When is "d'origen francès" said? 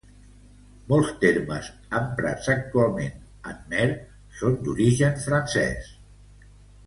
4.69-5.93